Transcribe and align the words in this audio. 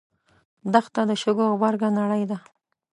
دښته 0.73 1.01
د 1.09 1.11
شګو 1.21 1.45
غبرګه 1.51 1.89
نړۍ 1.99 2.23
ده. 2.29 2.37